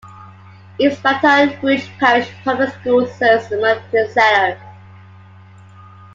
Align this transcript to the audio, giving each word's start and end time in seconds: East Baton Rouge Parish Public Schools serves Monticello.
East 0.79 1.03
Baton 1.03 1.59
Rouge 1.61 1.87
Parish 1.99 2.31
Public 2.43 2.69
Schools 2.79 3.13
serves 3.19 3.51
Monticello. 3.51 4.57